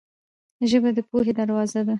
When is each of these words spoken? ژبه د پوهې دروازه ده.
ژبه 0.69 0.89
د 0.97 0.99
پوهې 1.09 1.33
دروازه 1.39 1.81
ده. 1.85 1.89